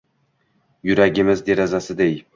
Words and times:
Yuragimiz 0.91 1.45
derazasiday… 1.53 2.21